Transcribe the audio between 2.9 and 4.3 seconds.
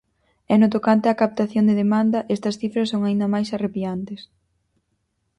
son aínda máis arrepiantes: